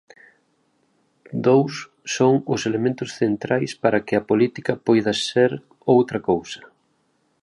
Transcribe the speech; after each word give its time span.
Dous 1.45 1.73
son 2.15 2.33
os 2.53 2.61
elementos 2.69 3.09
centrais 3.19 3.71
para 3.83 4.03
que 4.05 4.15
a 4.15 4.25
política 4.29 4.73
poida 4.87 5.13
ser 5.29 5.51
outra 5.95 6.19
cousa. 6.29 6.61